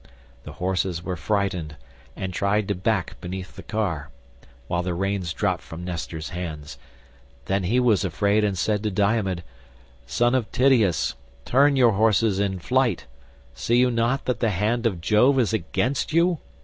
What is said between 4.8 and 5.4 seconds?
the reins